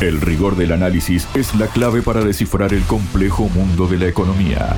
[0.00, 4.76] El rigor del análisis es la clave para descifrar el complejo mundo de la economía.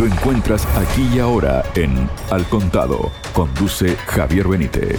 [0.00, 3.12] Lo encuentras aquí y ahora en Al Contado.
[3.32, 4.98] Conduce Javier Benítez.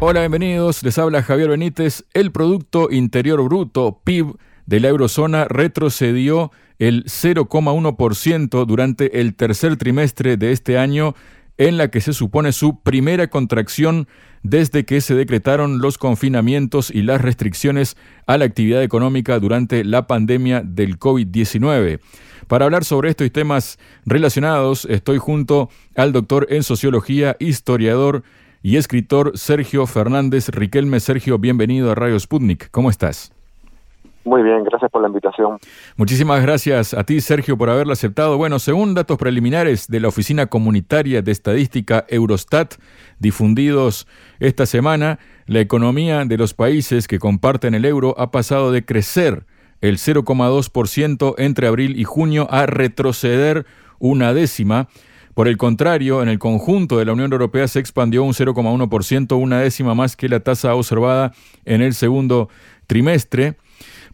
[0.00, 0.82] Hola, bienvenidos.
[0.82, 2.04] Les habla Javier Benítez.
[2.12, 4.34] El Producto Interior Bruto, PIB,
[4.66, 11.14] de la eurozona retrocedió el 0,1% durante el tercer trimestre de este año
[11.60, 14.08] en la que se supone su primera contracción
[14.42, 20.06] desde que se decretaron los confinamientos y las restricciones a la actividad económica durante la
[20.06, 22.00] pandemia del COVID-19.
[22.48, 28.22] Para hablar sobre esto y temas relacionados, estoy junto al doctor en sociología, historiador
[28.62, 30.98] y escritor Sergio Fernández Riquelme.
[30.98, 32.70] Sergio, bienvenido a Radio Sputnik.
[32.70, 33.34] ¿Cómo estás?
[34.24, 35.58] Muy bien, gracias por la invitación.
[35.96, 38.36] Muchísimas gracias a ti, Sergio, por haberlo aceptado.
[38.36, 42.74] Bueno, según datos preliminares de la Oficina Comunitaria de Estadística Eurostat,
[43.18, 44.06] difundidos
[44.38, 49.46] esta semana, la economía de los países que comparten el euro ha pasado de crecer
[49.80, 53.64] el 0,2% entre abril y junio a retroceder
[53.98, 54.88] una décima.
[55.34, 59.60] Por el contrario, en el conjunto de la Unión Europea se expandió un 0,1%, una
[59.60, 61.32] décima más que la tasa observada
[61.64, 62.50] en el segundo
[62.86, 63.56] trimestre.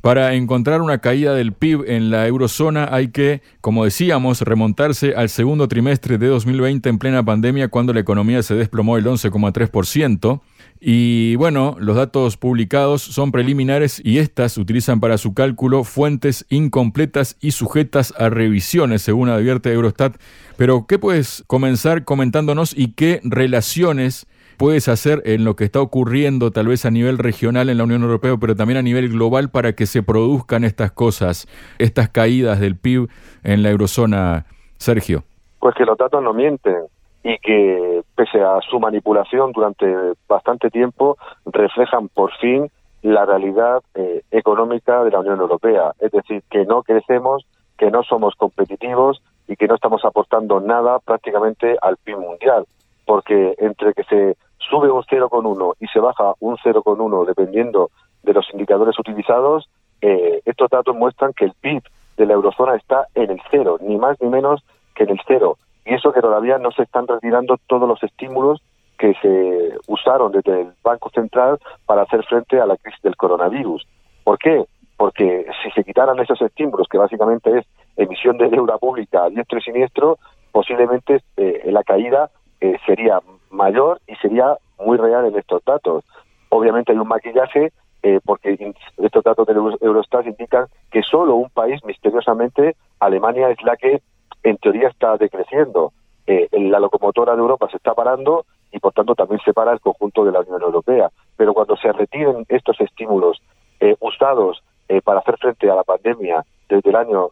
[0.07, 5.29] Para encontrar una caída del PIB en la eurozona hay que, como decíamos, remontarse al
[5.29, 10.43] segundo trimestre de 2020 en plena pandemia cuando la economía se desplomó el 11,3%.
[10.79, 17.37] Y bueno, los datos publicados son preliminares y estas utilizan para su cálculo fuentes incompletas
[17.41, 20.15] y sujetas a revisiones, según advierte Eurostat.
[20.57, 26.51] Pero, ¿qué puedes comenzar comentándonos y qué relaciones puedes hacer en lo que está ocurriendo
[26.51, 29.75] tal vez a nivel regional en la Unión Europea, pero también a nivel global para
[29.75, 31.47] que se produzcan estas cosas,
[31.79, 33.09] estas caídas del PIB
[33.45, 34.47] en la eurozona,
[34.79, 35.23] Sergio?
[35.61, 36.87] Pues que los datos no mienten
[37.23, 39.87] y que pese a su manipulación durante
[40.29, 42.71] bastante tiempo reflejan por fin
[43.03, 47.47] la realidad eh, económica de la Unión Europea, es decir, que no crecemos,
[47.77, 52.65] que no somos competitivos y que no estamos aportando nada prácticamente al PIB mundial,
[53.05, 54.37] porque entre que se
[54.69, 57.91] sube un 0,1 y se baja un 0,1 dependiendo
[58.23, 59.69] de los indicadores utilizados,
[60.01, 61.83] eh, estos datos muestran que el PIB
[62.17, 64.63] de la eurozona está en el cero, ni más ni menos
[64.95, 65.59] que en el cero.
[65.85, 68.61] Y eso que todavía no se están retirando todos los estímulos
[68.99, 73.87] que se usaron desde el Banco Central para hacer frente a la crisis del coronavirus.
[74.25, 74.65] ¿Por qué?
[74.97, 77.67] Porque si se quitaran esos estímulos, que básicamente es
[77.97, 80.19] emisión de deuda pública a diestro y siniestro,
[80.51, 82.31] posiblemente eh, la caída
[82.61, 86.05] eh, sería mayor y sería muy real en estos datos.
[86.49, 87.73] Obviamente hay un maquillaje
[88.03, 93.77] eh, porque estos datos del Eurostat indican que solo un país, misteriosamente, Alemania es la
[93.77, 94.01] que
[94.43, 95.93] en teoría está decreciendo.
[96.27, 99.81] Eh, la locomotora de Europa se está parando y por tanto también se para el
[99.81, 101.11] conjunto de la Unión Europea.
[101.37, 103.41] Pero cuando se retiren estos estímulos
[103.81, 107.29] eh, usados eh, para hacer frente a la pandemia desde el año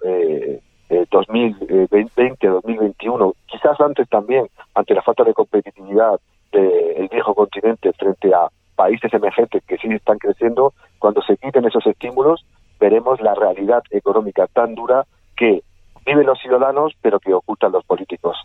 [1.11, 6.21] 2020-2021, quizás antes también, ante la falta de competitividad
[6.53, 11.85] del viejo continente frente a países emergentes que sí están creciendo, cuando se quiten esos
[11.87, 12.45] estímulos,
[12.81, 15.05] veremos la realidad económica tan dura
[15.37, 15.63] que
[16.07, 18.37] viven los ciudadanos, pero que ocultan los políticos.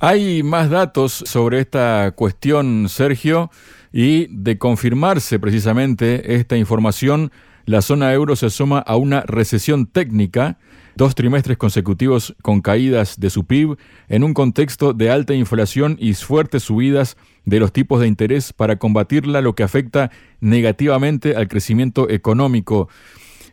[0.00, 3.50] Hay más datos sobre esta cuestión, Sergio,
[3.92, 7.30] y de confirmarse precisamente esta información,
[7.66, 10.58] la zona euro se asoma a una recesión técnica,
[10.96, 13.76] dos trimestres consecutivos con caídas de su PIB,
[14.08, 18.76] en un contexto de alta inflación y fuertes subidas de los tipos de interés para
[18.76, 20.10] combatirla, lo que afecta
[20.40, 22.88] negativamente al crecimiento económico.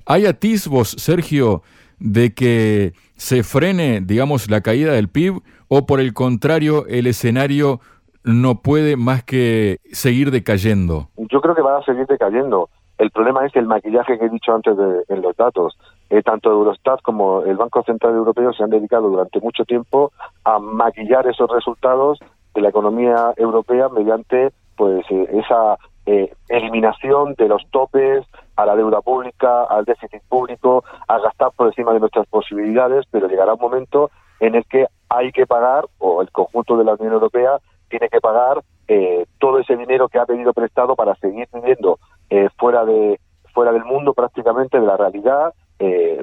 [0.05, 1.63] ¿Hay atisbos, Sergio,
[1.99, 7.79] de que se frene, digamos, la caída del PIB o por el contrario el escenario
[8.23, 11.09] no puede más que seguir decayendo?
[11.17, 12.69] Yo creo que va a seguir decayendo.
[13.01, 15.75] El problema es el maquillaje que he dicho antes de, en los datos.
[16.11, 20.11] Eh, tanto Eurostat como el Banco Central Europeo se han dedicado durante mucho tiempo
[20.43, 22.19] a maquillar esos resultados
[22.53, 28.23] de la economía europea mediante pues eh, esa eh, eliminación de los topes
[28.55, 33.27] a la deuda pública, al déficit público, a gastar por encima de nuestras posibilidades, pero
[33.27, 37.13] llegará un momento en el que hay que pagar, o el conjunto de la Unión
[37.13, 37.57] Europea
[37.89, 41.97] tiene que pagar eh, todo ese dinero que ha pedido prestado para seguir viviendo
[42.31, 43.19] eh, fuera de
[43.53, 45.53] fuera del mundo prácticamente de la realidad,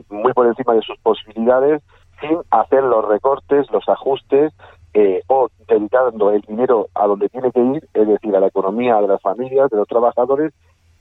[0.08, 1.82] muy por encima de sus posibilidades,
[2.20, 4.52] sin hacer los recortes, los ajustes
[4.94, 9.00] eh, o dedicando el dinero a donde tiene que ir, es decir, a la economía
[9.00, 10.52] de las familias, de los trabajadores,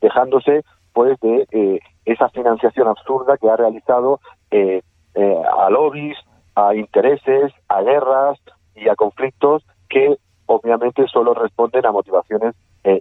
[0.02, 0.64] dejándose
[0.94, 4.20] pues de eh, esa financiación absurda que ha realizado
[4.52, 4.82] eh,
[5.16, 6.18] eh, a lobbies,
[6.56, 8.40] a intereses, a guerras
[8.76, 10.18] y a conflictos que
[10.48, 12.56] obviamente solo responden a motivaciones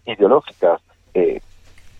[0.04, 0.82] ideológicas.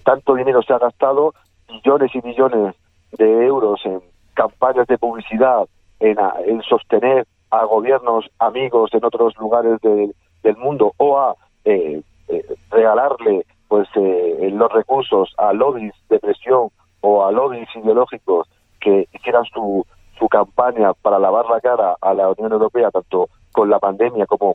[0.06, 1.35] Tanto dinero se ha gastado
[1.69, 2.76] millones y millones
[3.19, 4.00] de euros en
[4.35, 5.67] campañas de publicidad,
[5.99, 6.17] en,
[6.47, 13.44] en sostener a gobiernos amigos en otros lugares del mundo o a eh, eh, regalarle
[13.67, 16.69] pues eh, los recursos a lobbies de presión
[17.00, 18.49] o a lobbies ideológicos
[18.81, 19.85] que hicieran su,
[20.20, 24.55] su campaña para lavar la cara a la Unión Europea, tanto con la pandemia como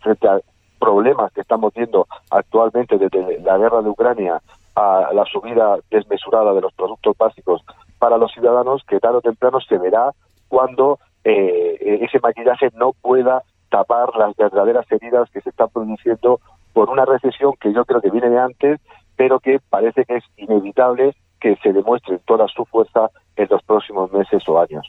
[0.00, 0.38] frente a
[0.78, 4.42] problemas que estamos viendo actualmente desde la guerra de Ucrania
[4.76, 7.62] a la subida desmesurada de los productos básicos
[7.98, 10.12] para los ciudadanos, que tarde o temprano se verá
[10.48, 16.40] cuando eh, ese maquillaje no pueda tapar las verdaderas heridas que se están produciendo
[16.72, 18.80] por una recesión que yo creo que viene de antes,
[19.16, 24.12] pero que parece que es inevitable que se demuestre toda su fuerza en los próximos
[24.12, 24.86] meses o años.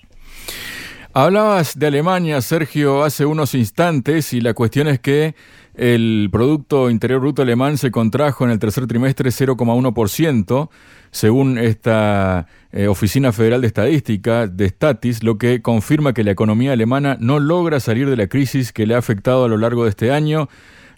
[1.19, 5.33] Hablabas de Alemania, Sergio, hace unos instantes y la cuestión es que
[5.73, 10.69] el Producto Interior Bruto alemán se contrajo en el tercer trimestre 0,1%,
[11.09, 16.73] según esta eh, Oficina Federal de Estadística, de Statis, lo que confirma que la economía
[16.73, 19.89] alemana no logra salir de la crisis que le ha afectado a lo largo de
[19.89, 20.49] este año.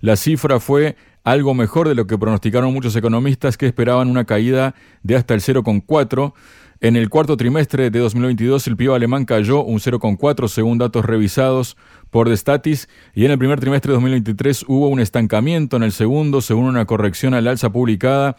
[0.02, 4.76] La cifra fue algo mejor de lo que pronosticaron muchos economistas que esperaban una caída
[5.02, 6.34] de hasta el 0,4%.
[6.82, 11.76] En el cuarto trimestre de 2022 el PIB alemán cayó un 0,4 según datos revisados
[12.10, 16.40] por Destatis y en el primer trimestre de 2023 hubo un estancamiento, en el segundo
[16.40, 18.38] según una corrección al alza publicada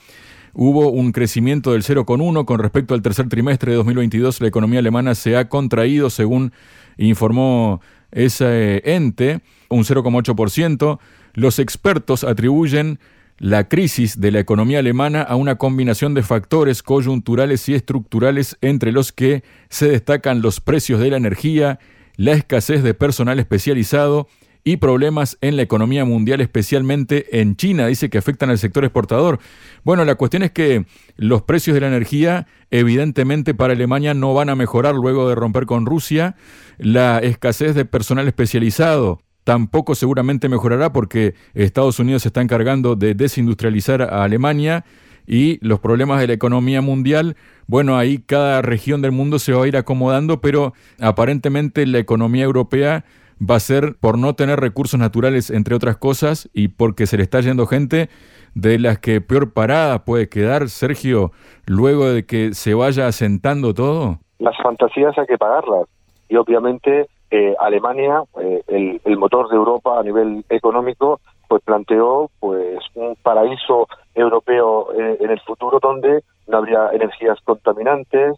[0.55, 5.15] hubo un crecimiento del 0,1 con respecto al tercer trimestre de 2022 la economía alemana
[5.15, 6.55] se ha contraído según
[6.97, 10.99] informó ese ente un 0,8%.
[11.35, 12.99] Los expertos atribuyen
[13.41, 18.93] la crisis de la economía alemana a una combinación de factores coyunturales y estructurales entre
[18.93, 21.79] los que se destacan los precios de la energía,
[22.17, 24.29] la escasez de personal especializado
[24.63, 29.39] y problemas en la economía mundial, especialmente en China, dice que afectan al sector exportador.
[29.85, 30.85] Bueno, la cuestión es que
[31.17, 35.65] los precios de la energía evidentemente para Alemania no van a mejorar luego de romper
[35.65, 36.37] con Rusia,
[36.77, 43.15] la escasez de personal especializado tampoco seguramente mejorará porque Estados Unidos se está encargando de
[43.15, 44.85] desindustrializar a Alemania
[45.27, 49.65] y los problemas de la economía mundial, bueno, ahí cada región del mundo se va
[49.65, 53.05] a ir acomodando, pero aparentemente la economía europea
[53.41, 57.23] va a ser por no tener recursos naturales, entre otras cosas, y porque se le
[57.23, 58.11] está yendo gente
[58.55, 61.31] de las que peor parada puede quedar, Sergio,
[61.67, 64.19] luego de que se vaya asentando todo.
[64.39, 65.87] Las fantasías hay que pagarlas.
[66.29, 72.81] Y obviamente eh, Alemania, eh, el, motor de Europa a nivel económico, pues planteó pues
[72.95, 73.87] un paraíso
[74.17, 78.35] europeo eh, en el futuro donde no habría energías contaminantes,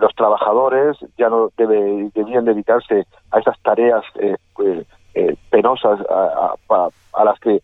[0.00, 4.04] los trabajadores ya no debe, debían dedicarse a esas tareas
[5.50, 7.62] penosas a, las que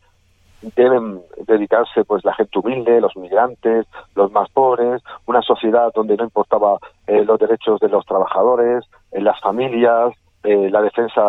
[0.77, 6.25] deben dedicarse pues la gente humilde, los migrantes, los más pobres, una sociedad donde no
[6.25, 11.23] importaba los derechos de los trabajadores, en las familias, eh, la defensa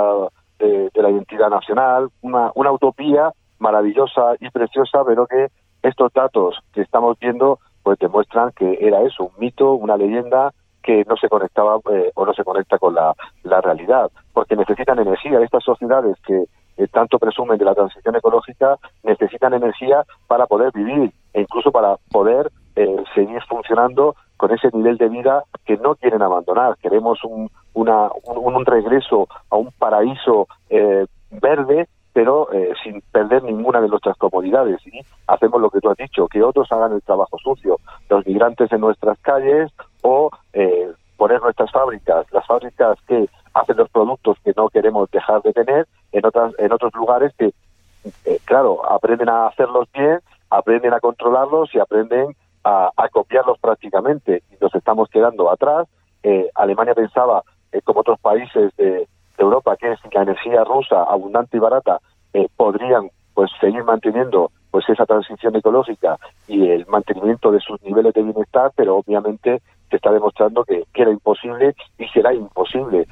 [0.60, 5.48] de, la identidad nacional, una, una utopía maravillosa y preciosa, pero que
[5.82, 11.04] estos datos que estamos viendo pues demuestran que era eso, un mito, una leyenda que
[11.06, 13.14] no se conectaba eh, o no se conecta con la,
[13.44, 15.40] la realidad, porque necesitan energía.
[15.42, 16.46] Estas sociedades que
[16.78, 21.98] eh, tanto presumen de la transición ecológica necesitan energía para poder vivir e incluso para
[22.12, 22.52] poder
[23.14, 26.78] seguir funcionando con ese nivel de vida que no quieren abandonar.
[26.82, 33.82] Queremos un, una, un, regreso a un paraíso eh, verde, pero eh, sin perder ninguna
[33.82, 34.86] de nuestras comodidades.
[34.88, 38.72] Y hacemos lo que tú has dicho, que otros hagan el trabajo sucio, los migrantes
[38.72, 39.72] en nuestras calles
[40.02, 45.42] o eh, poner nuestras fábricas, las fábricas que hacen los productos que no queremos dejar
[45.44, 47.54] de tener en otras en otros lugares que
[48.46, 50.20] claro aprenden a hacerlos bien
[50.50, 55.88] aprenden a controlarlos y aprenden a, copiarlos prácticamente y nos estamos quedando atrás.
[56.24, 61.58] Eh, Alemania pensaba, eh, como otros países de, Europa, que es la energía rusa abundante
[61.58, 62.00] y barata
[62.34, 66.18] eh, podrían pues seguir manteniendo pues esa transición ecológica
[66.48, 71.02] y el mantenimiento de sus niveles de bienestar, pero obviamente se está demostrando que, que
[71.02, 73.08] era imposible y será imposible.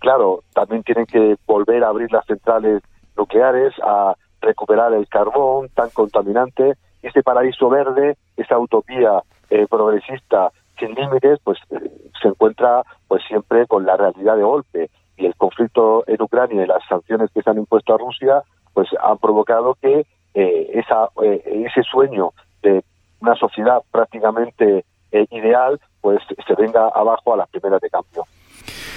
[0.00, 2.82] claro, también tienen que volver a abrir las centrales
[3.16, 6.74] nucleares, a recuperar el carbón tan contaminante
[7.06, 13.66] ese paraíso verde, esa utopía eh, progresista sin límites, pues eh, se encuentra pues siempre
[13.66, 17.50] con la realidad de golpe y el conflicto en Ucrania y las sanciones que se
[17.50, 18.42] han impuesto a Rusia
[18.72, 22.32] pues han provocado que eh, esa ese sueño
[22.62, 22.82] de
[23.20, 24.84] una sociedad prácticamente
[25.30, 28.24] ideal pues se venga abajo a las primeras de cambio.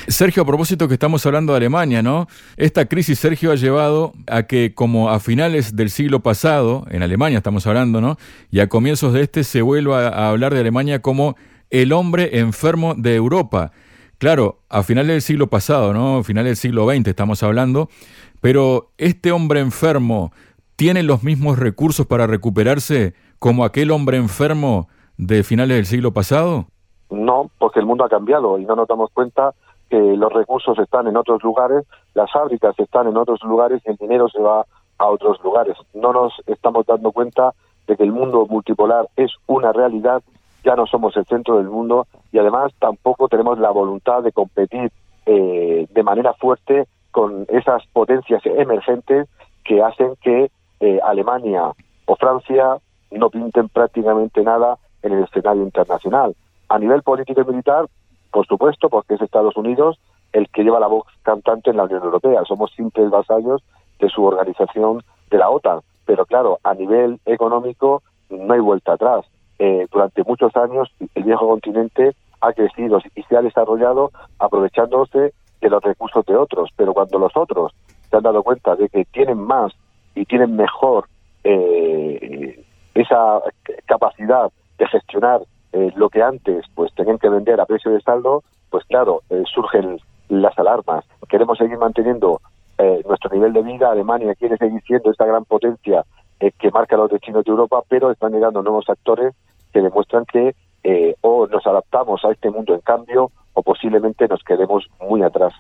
[0.08, 2.28] Sergio, a propósito que estamos hablando de Alemania, ¿no?
[2.56, 7.38] Esta crisis, Sergio, ha llevado a que como a finales del siglo pasado, en Alemania
[7.38, 8.18] estamos hablando, ¿no?
[8.52, 11.36] Y a comienzos de este se vuelva a hablar de Alemania como
[11.70, 13.72] el hombre enfermo de Europa.
[14.18, 16.24] Claro, a finales del siglo pasado, ¿no?
[16.24, 17.90] Finales del siglo XX estamos hablando,
[18.42, 20.32] pero este hombre enfermo
[20.76, 26.68] tiene los mismos recursos para recuperarse como aquel hombre enfermo de finales del siglo pasado?
[27.10, 29.54] No, porque el mundo ha cambiado y no nos damos cuenta
[29.90, 33.98] que los recursos están en otros lugares, las fábricas están en otros lugares y el
[33.98, 34.66] dinero se va
[34.98, 35.78] a otros lugares.
[35.94, 37.54] No nos estamos dando cuenta
[37.88, 40.22] de que el mundo multipolar es una realidad,
[40.64, 44.92] ya no somos el centro del mundo y además tampoco tenemos la voluntad de competir
[45.26, 49.28] eh, de manera fuerte con esas potencias emergentes
[49.64, 51.72] que hacen que eh, Alemania
[52.06, 52.78] o Francia
[53.12, 56.36] no pinten prácticamente nada en el escenario internacional.
[56.70, 57.86] A nivel político y militar,
[58.32, 60.00] por supuesto, porque es Estados Unidos
[60.34, 62.44] el que lleva la voz cantante en la Unión Europea.
[62.46, 63.64] Somos simples vasallos
[64.00, 65.80] de su organización de la OTAN.
[66.06, 69.26] Pero claro, a nivel económico no hay vuelta atrás.
[69.60, 75.70] Eh, durante muchos años el viejo continente ha crecido y se ha desarrollado aprovechándose de
[75.70, 76.70] los recursos de otros.
[76.76, 77.74] Pero cuando los otros
[78.10, 79.74] se han dado cuenta de que tienen más
[80.16, 81.08] y tienen mejor
[81.44, 83.42] eh, esa
[83.86, 85.42] capacidad de gestionar
[85.78, 89.44] eh, lo que antes pues tenían que vender a precio de saldo, pues claro, eh,
[89.54, 91.06] surgen las alarmas.
[91.30, 92.42] Queremos seguir manteniendo
[92.80, 96.04] eh, nuestro nivel de vida, Alemania quiere seguir siendo esta gran potencia
[96.40, 99.34] que marca los destinos de Europa, pero están llegando nuevos actores
[99.74, 100.56] que demuestran que
[101.22, 105.54] o nos adaptamos a este mundo en cambio o posiblemente nos quedemos muy atrás.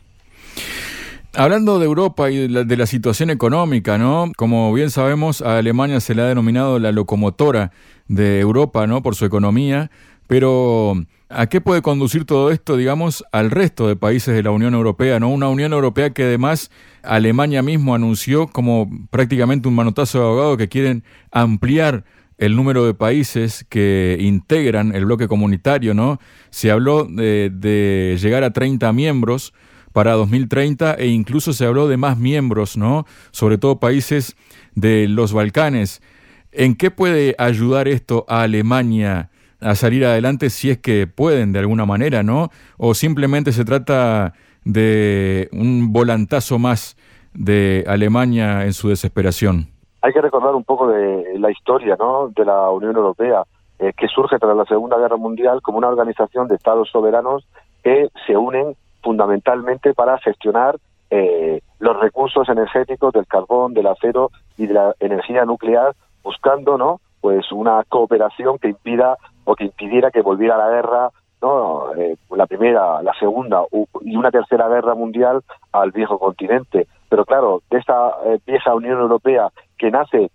[1.33, 4.31] Hablando de Europa y de la, situación económica, ¿no?
[4.37, 7.71] Como bien sabemos, a Alemania se le ha denominado la locomotora
[8.07, 9.03] de Europa, ¿no?
[9.03, 9.91] Por su economía,
[10.27, 10.95] pero
[11.29, 15.19] ¿a qué puede conducir todo esto, digamos, al resto de países de la Unión Europea,
[15.19, 15.29] ¿no?
[15.29, 16.71] Una Unión Europea que además
[17.03, 22.03] Alemania mismo anunció como prácticamente un manotazo de abogado que quieren ampliar
[22.37, 26.19] el número de países que integran el bloque comunitario, ¿no?
[26.49, 29.53] Se habló de, llegar a 30 miembros
[29.97, 33.05] para 2030 e incluso se habló de más miembros, ¿no?
[33.31, 34.37] Sobre todo países
[34.75, 36.03] de los Balcanes.
[36.51, 41.57] ¿En qué puede ayudar esto a Alemania a salir adelante si es que pueden de
[41.57, 42.49] alguna manera, ¿no?
[42.77, 46.95] O simplemente se trata de un volantazo más
[47.33, 49.65] de Alemania en su desesperación.
[50.03, 52.31] Hay que recordar un poco de la historia, ¿no?
[52.35, 53.45] De la Unión Europea,
[53.79, 57.47] eh, que surge tras la Segunda Guerra Mundial como una organización de estados soberanos
[57.83, 60.77] que se unen fundamentalmente para gestionar
[61.09, 66.99] eh, los recursos energéticos del carbón, del acero y de la energía nuclear, buscando, ¿no?
[67.21, 71.09] Pues una cooperación que impida o que impidiera que volviera la guerra,
[71.41, 71.93] ¿no?
[71.95, 73.63] Eh, la primera, la segunda
[74.01, 76.87] y una tercera guerra mundial al viejo continente.
[77.09, 80.31] Pero claro, de esta eh, vieja Unión Europea que nace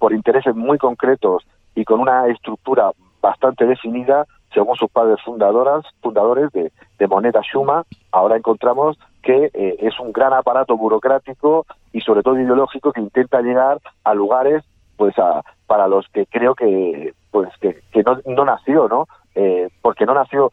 [0.00, 1.46] por intereses muy concretos
[1.76, 6.70] y con una estructura bastante definida, según sus padres fundadoras, fundadores de,
[7.06, 12.92] moneda Schuma, ahora encontramos que eh, es un gran aparato burocrático y sobre todo ideológico
[12.92, 14.64] que intenta llegar a lugares
[14.96, 20.06] pues a, para los que creo que pues que, no, no, nació no eh, porque
[20.06, 20.50] no nació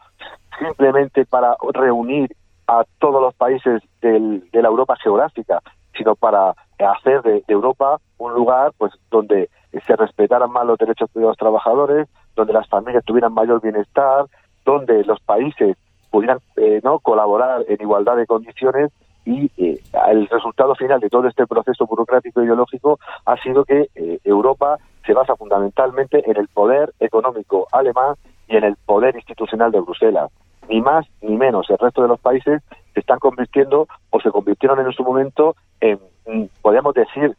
[0.60, 2.36] simplemente para reunir
[2.68, 5.62] a todos los países del, de la Europa geográfica
[5.96, 9.50] sino para hacer de, de Europa un lugar pues donde
[9.80, 14.26] se respetaran más los derechos de los trabajadores donde las familias tuvieran mayor bienestar,
[14.66, 15.78] donde los países
[16.10, 18.92] pudieran eh, no colaborar en igualdad de condiciones
[19.26, 24.20] y eh, el resultado final de todo este proceso burocrático ideológico ha sido que eh,
[24.24, 28.16] Europa se basa fundamentalmente en el poder económico alemán
[28.48, 30.32] y en el poder institucional de Bruselas.
[30.70, 31.70] Ni más ni menos.
[31.70, 32.62] El resto de los países
[32.94, 37.36] se están convirtiendo o se convirtieron en su momento en, mm, podríamos decir,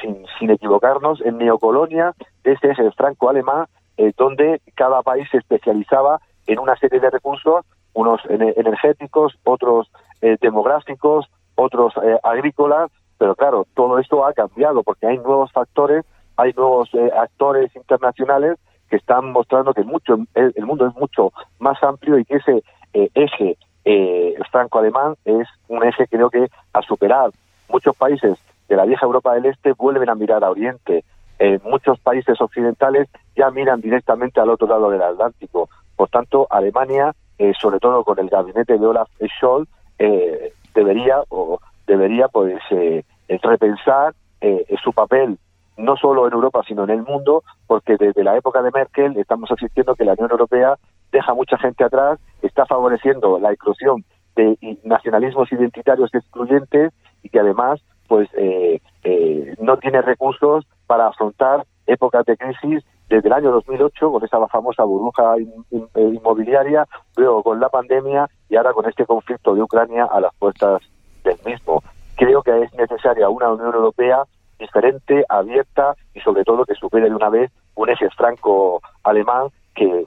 [0.00, 2.14] sin, sin equivocarnos, en neocolonia
[2.44, 7.64] ese es el franco-alemán eh, donde cada país se especializaba en una serie de recursos,
[7.92, 9.90] unos energéticos, otros
[10.22, 16.04] eh, demográficos, otros eh, agrícolas, pero claro, todo esto ha cambiado porque hay nuevos factores,
[16.36, 22.18] hay nuevos actores internacionales que están mostrando que mucho, el, mundo es mucho más amplio
[22.18, 22.62] y que ese
[22.92, 23.56] eje
[24.50, 27.30] franco-alemán es un eje creo que a superar.
[27.68, 28.38] Muchos países
[28.72, 31.04] de la vieja Europa del Este vuelven a mirar a Oriente,
[31.38, 35.68] eh, muchos países occidentales ya miran directamente al otro lado del Atlántico.
[35.94, 41.60] Por tanto, Alemania, eh, sobre todo con el gabinete de Olaf Scholz, eh, debería o
[41.86, 42.62] debería pues
[43.42, 44.14] repensar
[44.82, 45.38] su papel
[45.76, 49.50] no solo en Europa sino en el mundo, porque desde la época de Merkel estamos
[49.50, 50.76] asistiendo que la Unión Europea
[51.12, 54.02] deja mucha gente atrás, está favoreciendo la inclusión
[54.34, 61.64] de nacionalismos identitarios excluyentes y que además pues eh, eh, no tiene recursos para afrontar
[61.86, 65.36] épocas de crisis desde el año 2008 con esa famosa burbuja
[65.96, 70.82] inmobiliaria, luego con la pandemia y ahora con este conflicto de Ucrania a las puertas
[71.24, 71.82] del mismo.
[72.14, 74.24] Creo que es necesaria una Unión Europea
[74.58, 80.04] diferente, abierta y sobre todo que supere de una vez un eje franco-alemán que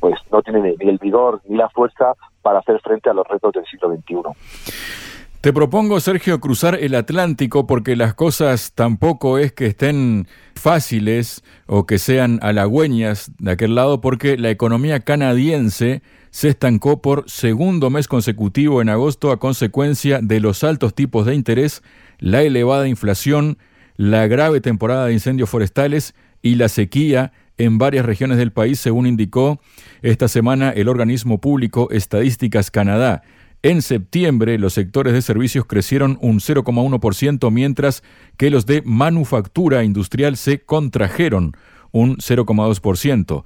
[0.00, 3.52] pues no tiene ni el vigor ni la fuerza para hacer frente a los retos
[3.52, 5.17] del siglo XXI.
[5.40, 10.26] Te propongo, Sergio, cruzar el Atlántico porque las cosas tampoco es que estén
[10.56, 17.30] fáciles o que sean halagüeñas de aquel lado porque la economía canadiense se estancó por
[17.30, 21.84] segundo mes consecutivo en agosto a consecuencia de los altos tipos de interés,
[22.18, 23.58] la elevada inflación,
[23.96, 29.06] la grave temporada de incendios forestales y la sequía en varias regiones del país, según
[29.06, 29.60] indicó
[30.02, 33.22] esta semana el organismo público Estadísticas Canadá.
[33.68, 38.02] En septiembre, los sectores de servicios crecieron un 0,1%, mientras
[38.38, 41.52] que los de manufactura industrial se contrajeron
[41.92, 43.44] un 0,2%.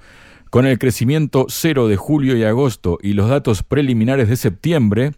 [0.49, 5.11] Con el crecimiento cero de julio y agosto y los datos preliminares de septiembre,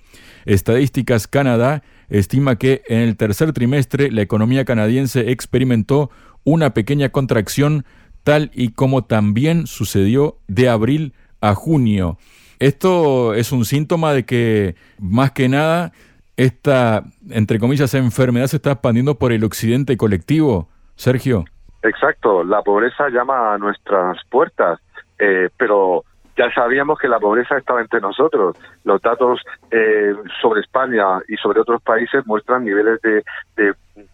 [0.46, 6.10] Estadísticas Canadá estima que en el tercer trimestre la economía canadiense experimentó
[6.44, 7.86] una pequeña contracción
[8.24, 12.18] tal y como también sucedió de abril a junio.
[12.60, 15.92] Esto es un síntoma de que, más que nada,
[16.38, 21.46] esta, entre comillas, enfermedad se está expandiendo por el occidente colectivo, Sergio.
[21.84, 24.80] Exacto, la pobreza llama a nuestras puertas,
[25.20, 26.04] eh, pero
[26.38, 28.58] ya sabíamos que la pobreza estaba entre nosotros.
[28.84, 33.24] Los datos eh, sobre España y sobre otros países muestran niveles de,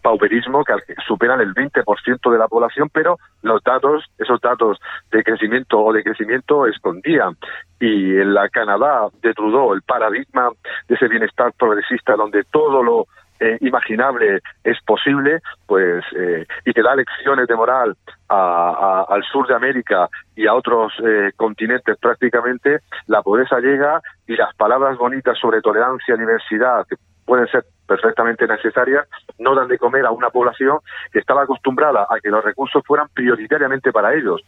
[0.02, 0.74] pauperismo que
[1.06, 4.78] superan el 20% de la población, pero los datos, esos datos
[5.10, 7.36] de crecimiento o de crecimiento escondían.
[7.80, 10.50] Y en la Canadá de Trudeau, el paradigma
[10.88, 13.06] de ese bienestar progresista donde todo lo
[13.40, 17.96] eh, imaginable es posible, pues, eh, y que da lecciones de moral
[18.28, 24.54] al sur de América y a otros eh, continentes prácticamente, la pobreza llega y las
[24.54, 26.86] palabras bonitas sobre tolerancia, diversidad,
[27.24, 29.06] pueden ser perfectamente necesarias,
[29.38, 30.78] no dan de comer a una población
[31.12, 34.40] que estaba acostumbrada a que los recursos fueran prioritariamente para ellos.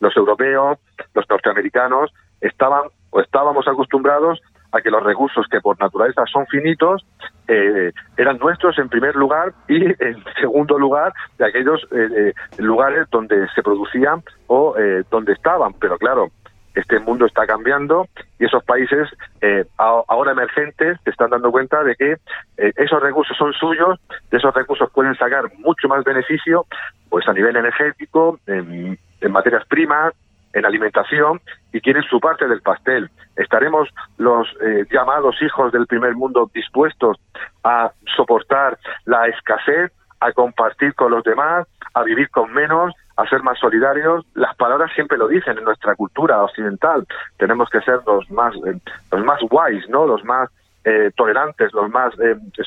[0.00, 0.78] Los europeos,
[1.14, 4.40] los norteamericanos, estaban o estábamos acostumbrados
[4.72, 7.04] a que los recursos que por naturaleza son finitos
[7.46, 13.06] eh, eran nuestros en primer lugar y en segundo lugar de aquellos eh, eh, lugares
[13.10, 14.74] donde se producían o
[15.10, 15.72] donde estaban.
[15.74, 16.30] Pero claro,
[16.74, 18.06] este mundo está cambiando
[18.38, 19.08] y esos países
[19.76, 22.16] ahora emergentes se están dando cuenta de que
[22.56, 23.98] esos recursos son suyos,
[24.30, 26.66] de esos recursos pueden sacar mucho más beneficio
[27.10, 28.98] pues a nivel energético, en
[29.30, 30.14] materias primas,
[30.52, 31.40] en alimentación
[31.72, 33.10] y quieren su parte del pastel.
[33.36, 37.18] ¿Estaremos los eh, llamados hijos del primer mundo dispuestos
[37.64, 43.42] a soportar la escasez, a compartir con los demás, a vivir con menos, a ser
[43.42, 44.24] más solidarios?
[44.34, 47.06] Las palabras siempre lo dicen en nuestra cultura occidental.
[47.38, 48.78] Tenemos que ser los más, eh,
[49.10, 50.06] los más guays, ¿no?
[50.06, 50.48] Los más
[50.84, 52.14] eh, tolerantes, los más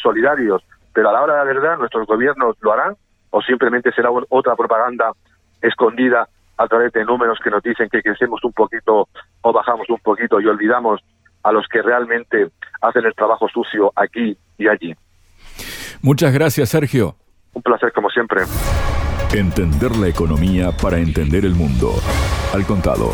[0.01, 0.63] solidarios.
[0.93, 2.95] Pero a la hora de la verdad, nuestros gobiernos lo harán
[3.31, 5.11] o simplemente será otra propaganda
[5.61, 9.09] escondida a través de números que nos dicen que crecemos un poquito
[9.41, 11.01] o bajamos un poquito y olvidamos
[11.43, 12.49] a los que realmente
[12.81, 14.95] hacen el trabajo sucio aquí y allí.
[16.01, 17.15] Muchas gracias, Sergio.
[17.53, 18.41] Un placer como siempre.
[19.35, 21.93] Entender la economía para entender el mundo.
[22.53, 23.11] Al contado.